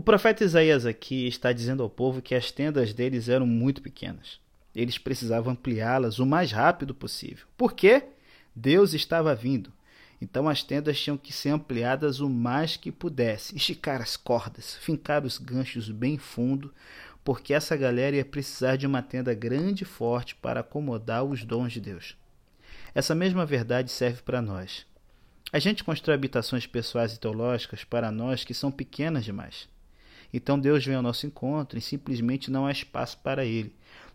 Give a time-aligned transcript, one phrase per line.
[0.00, 4.40] O profeta Isaías aqui está dizendo ao povo que as tendas deles eram muito pequenas.
[4.74, 7.46] Eles precisavam ampliá-las o mais rápido possível.
[7.54, 8.04] Por quê?
[8.56, 9.70] Deus estava vindo.
[10.18, 15.22] Então as tendas tinham que ser ampliadas o mais que pudesse, esticar as cordas, fincar
[15.22, 16.72] os ganchos bem fundo,
[17.22, 21.74] porque essa galera ia precisar de uma tenda grande e forte para acomodar os dons
[21.74, 22.16] de Deus.
[22.94, 24.86] Essa mesma verdade serve para nós.
[25.52, 29.68] A gente constrói habitações pessoais e teológicas para nós que são pequenas demais.
[30.32, 33.74] Então Deus vem ao nosso encontro e simplesmente não há espaço para Ele,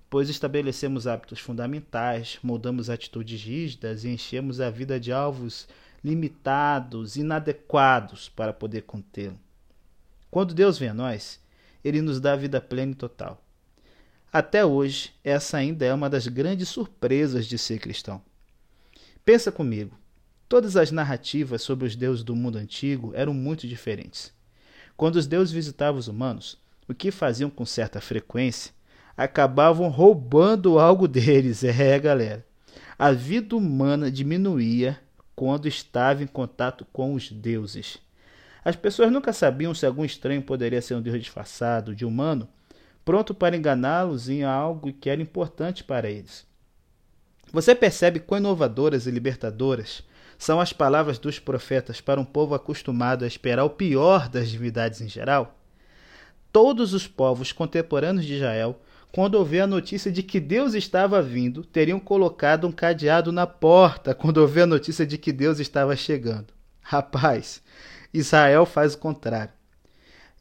[0.09, 5.67] pois estabelecemos hábitos fundamentais, moldamos atitudes rígidas e enchemos a vida de alvos
[6.03, 9.39] limitados, inadequados para poder contê-lo.
[10.29, 11.39] Quando Deus vem a nós,
[11.83, 13.41] Ele nos dá a vida plena e total.
[14.31, 18.21] Até hoje, essa ainda é uma das grandes surpresas de ser cristão.
[19.23, 19.97] Pensa comigo,
[20.47, 24.33] todas as narrativas sobre os deuses do mundo antigo eram muito diferentes.
[24.97, 28.71] Quando os deuses visitavam os humanos, o que faziam com certa frequência,
[29.17, 31.63] acabavam roubando algo deles.
[31.67, 32.45] É, galera.
[32.97, 34.99] A vida humana diminuía
[35.35, 37.97] quando estava em contato com os deuses.
[38.63, 42.47] As pessoas nunca sabiam se algum estranho poderia ser um deus disfarçado de humano,
[43.03, 46.47] pronto para enganá-los em algo que era importante para eles.
[47.51, 50.03] Você percebe quão inovadoras e libertadoras
[50.37, 55.01] são as palavras dos profetas para um povo acostumado a esperar o pior das divindades
[55.01, 55.57] em geral?
[56.51, 58.79] Todos os povos contemporâneos de Israel,
[59.11, 64.13] quando ouviram a notícia de que Deus estava vindo, teriam colocado um cadeado na porta
[64.13, 66.53] quando ouviram a notícia de que Deus estava chegando.
[66.81, 67.61] Rapaz,
[68.13, 69.53] Israel faz o contrário.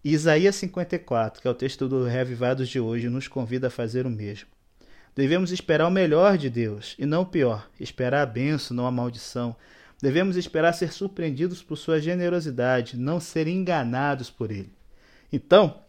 [0.04, 4.10] Isaías 54, que é o texto do Reavivados de hoje, nos convida a fazer o
[4.10, 4.48] mesmo.
[5.16, 8.90] Devemos esperar o melhor de Deus e não o pior, esperar a benção, não a
[8.90, 9.56] maldição.
[10.04, 14.70] Devemos esperar ser surpreendidos por sua generosidade, não ser enganados por ele.
[15.32, 15.80] Então,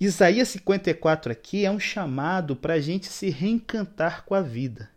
[0.00, 4.88] Isaías 54 aqui é um chamado para a gente se reencantar com a vida.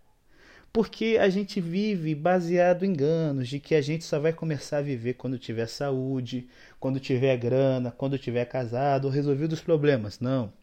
[0.72, 4.82] Porque a gente vive baseado em enganos de que a gente só vai começar a
[4.82, 6.48] viver quando tiver saúde,
[6.80, 10.22] quando tiver grana, quando tiver casado ou resolvido os problemas.
[10.22, 10.54] Não.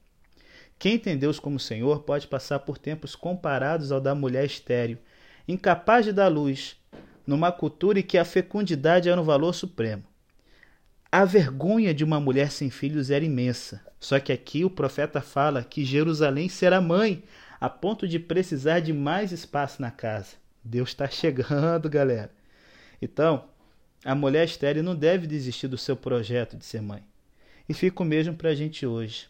[0.79, 4.97] Quem tem Deus como Senhor pode passar por tempos comparados ao da mulher estéril,
[5.47, 6.81] incapaz de dar luz,
[7.27, 10.05] numa cultura em que a fecundidade era um valor supremo.
[11.11, 13.85] A vergonha de uma mulher sem filhos era imensa.
[14.01, 17.23] Só que aqui o profeta fala que Jerusalém será mãe,
[17.61, 20.37] a ponto de precisar de mais espaço na casa.
[20.65, 22.33] Deus está chegando, galera.
[23.01, 23.45] Então,
[24.05, 27.05] a mulher estéril não deve desistir do seu projeto de ser mãe.
[27.69, 29.29] E fica o mesmo para a gente hoje.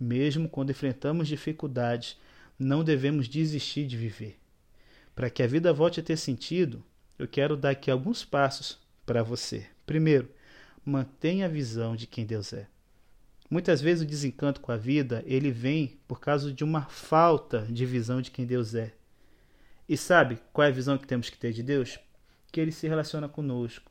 [0.00, 2.16] Mesmo quando enfrentamos dificuldades,
[2.58, 4.38] não devemos desistir de viver.
[5.14, 6.82] Para que a vida volte a ter sentido,
[7.18, 9.66] eu quero dar aqui alguns passos para você.
[9.86, 10.28] Primeiro,
[10.84, 12.66] mantenha a visão de quem Deus é.
[13.48, 17.86] Muitas vezes o desencanto com a vida, ele vem por causa de uma falta de
[17.86, 18.94] visão de quem Deus é.
[19.88, 21.98] E sabe qual é a visão que temos que ter de Deus?
[22.50, 23.90] Que ele se relaciona conosco.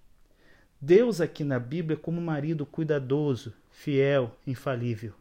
[0.81, 5.13] Deus aqui na Bíblia é como um marido cuidadoso, fiel, infalível.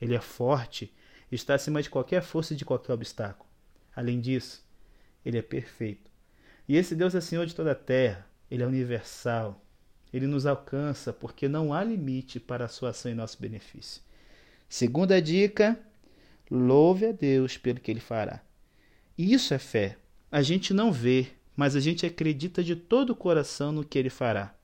[0.00, 0.94] Ele é forte,
[1.30, 3.48] está acima de qualquer força e de qualquer obstáculo.
[3.94, 4.64] Além disso,
[5.24, 6.09] ele é perfeito.
[6.70, 9.60] E esse Deus é Senhor de toda a terra, ele é universal.
[10.12, 14.00] Ele nos alcança porque não há limite para a sua ação em nosso benefício.
[14.68, 15.76] Segunda dica:
[16.48, 18.40] louve a Deus pelo que ele fará.
[19.18, 19.96] Isso é fé.
[20.30, 24.08] A gente não vê, mas a gente acredita de todo o coração no que ele
[24.08, 24.54] fará.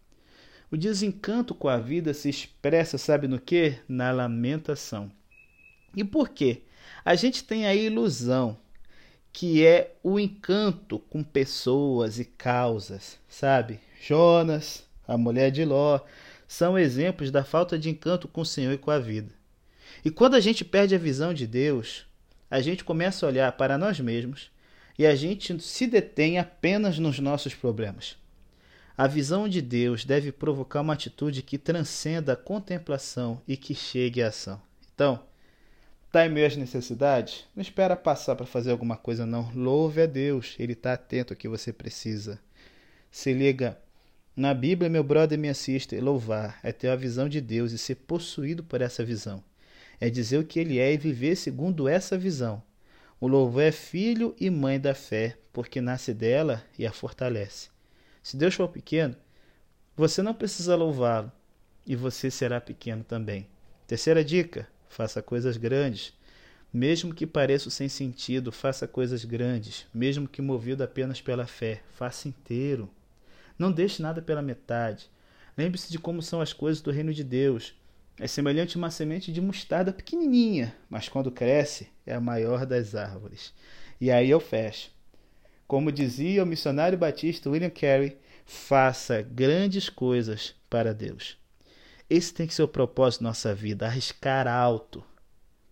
[0.71, 3.81] O desencanto com a vida se expressa, sabe no que?
[3.89, 5.11] Na lamentação.
[5.93, 6.63] E por quê?
[7.05, 8.57] A gente tem a ilusão
[9.37, 13.79] que é o encanto com pessoas e causas, sabe?
[14.01, 16.01] Jonas, a mulher de Ló,
[16.49, 19.31] são exemplos da falta de encanto com o Senhor e com a vida.
[20.03, 22.07] E quando a gente perde a visão de Deus,
[22.51, 24.51] a gente começa a olhar para nós mesmos
[24.99, 28.17] e a gente se detém apenas nos nossos problemas.
[28.97, 34.23] A visão de Deus deve provocar uma atitude que transcenda a contemplação e que chegue
[34.23, 34.63] à ação.
[34.95, 35.23] Então,
[36.31, 37.45] Meio às necessidades?
[37.55, 39.51] Não espera passar para fazer alguma coisa, não.
[39.55, 42.41] Louve a Deus, Ele está atento ao que você precisa.
[43.11, 43.79] Se liga.
[44.35, 45.99] Na Bíblia, meu brother me assiste.
[46.01, 49.45] Louvar é ter a visão de Deus e ser possuído por essa visão.
[50.01, 52.63] É dizer o que Ele é e viver segundo essa visão.
[53.21, 57.69] O louvor é filho e mãe da fé, porque nasce dela e a fortalece.
[58.23, 59.17] Se Deus for pequeno,
[59.95, 61.33] você não precisa louvá-lo
[61.87, 63.47] e você será pequeno também.
[63.87, 66.13] Terceira dica: faça coisas grandes.
[66.73, 69.87] Mesmo que pareça sem sentido, faça coisas grandes.
[69.95, 72.91] Mesmo que movido apenas pela fé, faça inteiro.
[73.59, 75.09] Não deixe nada pela metade.
[75.57, 77.75] Lembre-se de como são as coisas do reino de Deus.
[78.19, 82.95] é semelhante a uma semente de mostarda pequenininha, mas quando cresce é a maior das
[82.95, 83.53] árvores.
[84.01, 84.91] E aí eu fecho.
[85.67, 91.37] Como dizia o missionário batista William Carey, faça grandes coisas para Deus.
[92.09, 95.05] Esse tem que ser o propósito da nossa vida, arriscar alto,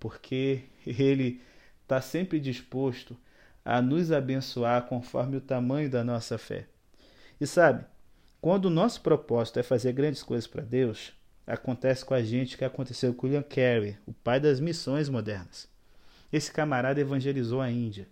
[0.00, 1.40] porque Ele
[1.82, 3.16] está sempre disposto
[3.64, 6.66] a nos abençoar conforme o tamanho da nossa fé.
[7.40, 7.84] E sabe,
[8.40, 11.12] quando o nosso propósito é fazer grandes coisas para Deus,
[11.46, 15.69] acontece com a gente o que aconteceu com William Carey, o pai das missões modernas.
[16.32, 18.08] Esse camarada evangelizou a Índia.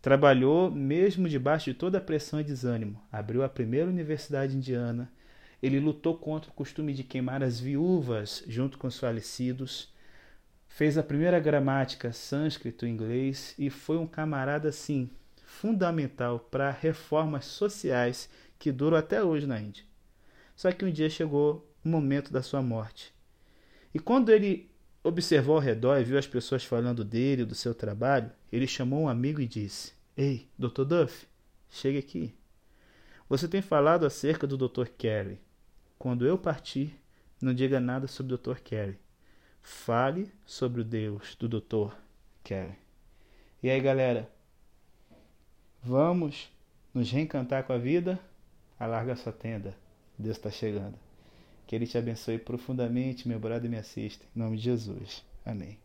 [0.00, 3.00] Trabalhou mesmo debaixo de toda a pressão e desânimo.
[3.12, 5.12] Abriu a primeira universidade indiana.
[5.62, 9.92] Ele lutou contra o costume de queimar as viúvas junto com os falecidos.
[10.68, 15.10] Fez a primeira gramática sânscrito e e foi um camarada assim
[15.44, 19.84] fundamental para reformas sociais que duram até hoje na Índia.
[20.54, 23.12] Só que um dia chegou o momento da sua morte.
[23.92, 24.70] E quando ele
[25.02, 29.08] observou ao redor e viu as pessoas falando dele, do seu trabalho, ele chamou um
[29.08, 30.84] amigo e disse: Ei, Dr.
[30.84, 31.26] Duff,
[31.68, 32.34] chegue aqui.
[33.28, 34.86] Você tem falado acerca do Dr.
[34.98, 35.38] Carey.
[36.00, 36.98] Quando eu partir,
[37.42, 38.58] não diga nada sobre o Dr.
[38.60, 38.98] Carey.
[39.60, 41.94] Fale sobre o Deus do Dr.
[42.42, 42.74] Carey.
[43.62, 44.26] E aí, galera?
[45.82, 46.50] Vamos
[46.94, 48.18] nos reencantar com a vida?
[48.78, 49.76] Alarga sua tenda.
[50.18, 50.98] Deus está chegando.
[51.66, 54.24] Que Ele te abençoe profundamente, meu brother e me assista.
[54.34, 55.22] Em nome de Jesus.
[55.44, 55.78] Amém.